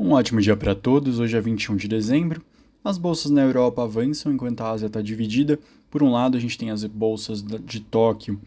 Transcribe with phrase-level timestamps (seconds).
[0.00, 1.18] Um ótimo dia para todos.
[1.18, 2.40] Hoje é 21 de dezembro.
[2.84, 5.58] As bolsas na Europa avançam enquanto a Ásia está dividida.
[5.90, 8.40] Por um lado, a gente tem as bolsas de Tóquio,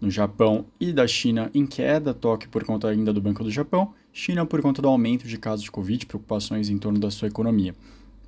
[0.00, 2.12] no Japão, e da China em queda.
[2.12, 5.62] Tóquio por conta ainda do Banco do Japão, China por conta do aumento de casos
[5.62, 7.76] de Covid, preocupações em torno da sua economia.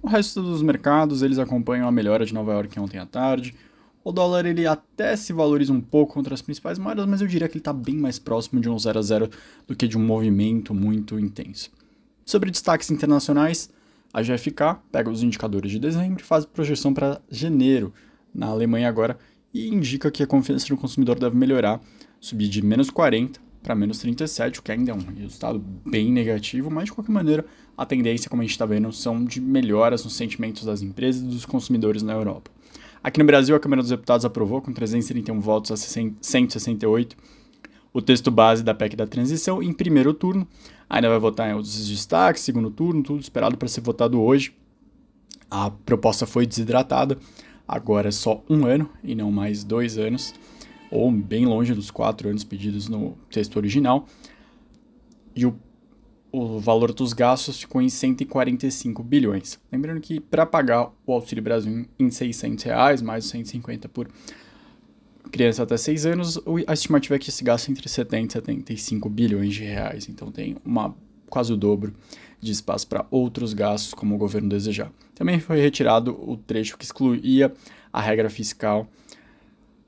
[0.00, 3.52] O resto dos mercados, eles acompanham a melhora de Nova York ontem à tarde.
[4.04, 7.48] O dólar ele até se valoriza um pouco contra as principais moedas, mas eu diria
[7.48, 9.28] que ele está bem mais próximo de um 0 a 0
[9.66, 11.79] do que de um movimento muito intenso.
[12.24, 13.70] Sobre destaques internacionais,
[14.12, 17.92] a GFK pega os indicadores de dezembro e faz projeção para janeiro
[18.34, 19.18] na Alemanha agora
[19.52, 21.80] e indica que a confiança do consumidor deve melhorar,
[22.20, 26.70] subir de menos 40 para menos 37, o que ainda é um resultado bem negativo,
[26.70, 27.44] mas de qualquer maneira
[27.76, 31.26] a tendência, como a gente está vendo, são de melhoras nos sentimentos das empresas e
[31.26, 32.50] dos consumidores na Europa.
[33.02, 37.16] Aqui no Brasil, a Câmara dos Deputados aprovou com 331 votos a 168
[37.92, 40.46] o texto base da PEC da transição em primeiro turno.
[40.88, 44.54] Ainda vai votar em outros destaques, segundo turno, tudo esperado para ser votado hoje.
[45.50, 47.18] A proposta foi desidratada,
[47.66, 50.32] agora é só um ano e não mais dois anos,
[50.90, 54.06] ou bem longe dos quatro anos pedidos no texto original.
[55.34, 55.56] E o,
[56.30, 59.58] o valor dos gastos ficou em 145 bilhões.
[59.72, 64.08] Lembrando que para pagar o Auxílio Brasil em 600 reais, mais 150 por
[65.30, 69.54] criança até 6 anos, a estimativa é que se gasta entre 70 e 75 bilhões
[69.54, 70.08] de reais.
[70.08, 70.94] Então tem uma,
[71.28, 71.94] quase o dobro
[72.40, 74.90] de espaço para outros gastos, como o governo desejar.
[75.14, 77.52] Também foi retirado o trecho que excluía
[77.92, 78.88] a regra fiscal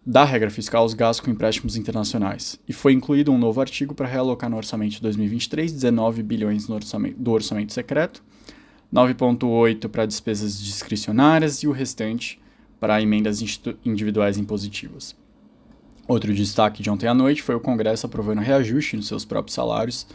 [0.05, 2.59] da regra fiscal os gastos com empréstimos internacionais.
[2.69, 7.17] E foi incluído um novo artigo para realocar no orçamento de 2023 19 bilhões orçamento,
[7.19, 8.23] do orçamento secreto,
[8.93, 12.41] 9,8 para despesas discricionárias e o restante
[12.81, 13.41] para emendas
[13.85, 15.15] individuais impositivas.
[16.07, 20.07] Outro destaque de ontem à noite foi o Congresso aprovando reajuste nos seus próprios salários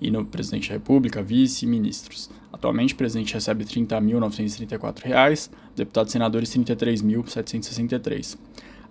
[0.00, 2.30] e no presidente da República, vice e ministros.
[2.52, 8.38] Atualmente, o presidente recebe R$ 30.934, deputados e senadores R$ 33.763.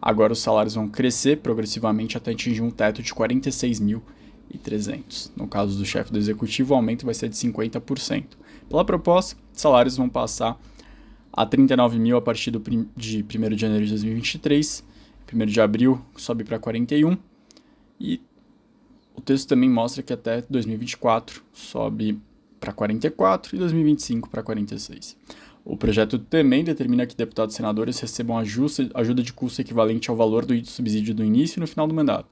[0.02, 5.32] Agora, os salários vão crescer progressivamente até atingir um teto de R$ 46.300.
[5.38, 8.26] No caso do chefe do executivo, o aumento vai ser de 50%.
[8.70, 10.60] Pela proposta, salários vão passar
[11.32, 12.62] a 39 mil a partir do
[12.96, 14.90] de 1 de janeiro de 2023
[15.34, 17.18] 1 de abril sobe para 41
[18.00, 18.22] e
[19.16, 22.20] o texto também mostra que até 2024 sobe
[22.60, 25.18] para 44 e 2025 para 46.
[25.66, 30.46] O projeto também determina que deputados e senadores recebam ajuda de custo equivalente ao valor
[30.46, 32.28] do subsídio do início e no final do mandato.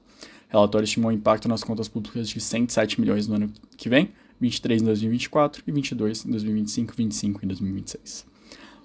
[0.48, 4.10] O relatório estimou o impacto nas contas públicas de 107 milhões no ano que vem,
[4.40, 8.26] 23 em 2024 e 22 em 2025, 25 em 2026.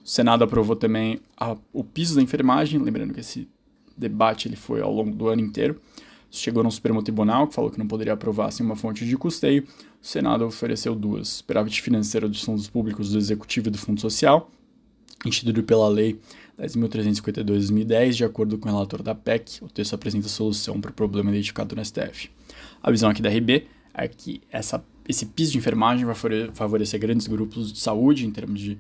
[0.04, 3.48] O Senado aprovou também a, o piso da enfermagem, lembrando que esse
[3.96, 5.80] debate ele foi ao longo do ano inteiro.
[6.30, 9.64] Chegou no Supremo Tribunal, que falou que não poderia aprovar sem uma fonte de custeio.
[10.02, 14.50] O Senado ofereceu duas: superávit financeiro dos fundos públicos do Executivo e do Fundo Social,
[15.26, 16.20] instituído pela Lei
[16.60, 20.92] 10.352 de 2010, de acordo com o relator da PEC, o texto apresenta solução para
[20.92, 22.30] o problema identificado no STF.
[22.82, 26.16] A visão aqui da RB é que essa, esse piso de enfermagem vai
[26.54, 28.78] favorecer grandes grupos de saúde em termos de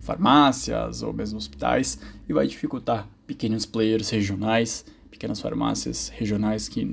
[0.00, 6.84] farmácias ou mesmo hospitais e vai dificultar pequenos players regionais, pequenas farmácias regionais que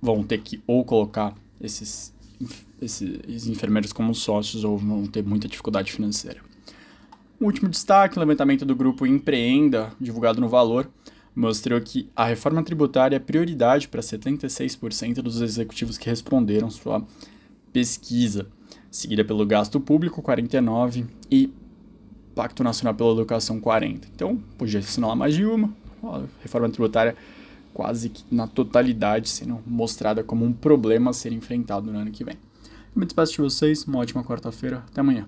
[0.00, 2.12] vão ter que ou colocar esses,
[2.80, 6.40] esses enfermeiros como sócios ou vão ter muita dificuldade financeira.
[7.40, 10.88] O último destaque, o levantamento do grupo Empreenda, divulgado no Valor,
[11.34, 17.06] mostrou que a reforma tributária é prioridade para 76% dos executivos que responderam sua
[17.72, 18.46] pesquisa,
[18.90, 21.52] seguida pelo gasto público, 49%, e
[22.36, 24.06] Pacto Nacional pela Educação 40.
[24.14, 25.72] Então, podia assinalar mais de uma.
[26.04, 27.16] A reforma tributária
[27.72, 32.22] quase que na totalidade sendo mostrada como um problema a ser enfrentado no ano que
[32.22, 32.36] vem.
[32.94, 35.24] Eu me despeço de vocês, uma ótima quarta-feira, até amanhã.